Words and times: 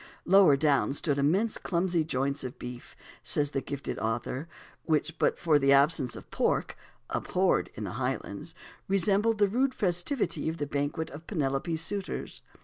"Lower 0.25 0.57
down 0.57 0.93
stood 0.93 1.19
immense 1.19 1.59
clumsy 1.59 2.03
joints 2.03 2.43
of 2.43 2.57
beef," 2.57 2.95
says 3.21 3.51
the 3.51 3.61
gifted 3.61 3.99
author, 3.99 4.47
"which, 4.85 5.19
but 5.19 5.37
for 5.37 5.59
the 5.59 5.71
absence 5.73 6.15
of 6.15 6.31
pork, 6.31 6.75
abhorred 7.11 7.69
in 7.75 7.83
the 7.83 7.91
Highlands, 8.01 8.55
resembled 8.87 9.37
the 9.37 9.47
rude 9.47 9.75
festivity 9.75 10.49
of 10.49 10.57
the 10.57 10.65
banquet 10.65 11.11
of 11.11 11.27
Penelope's 11.27 11.81
suitors. 11.83 12.41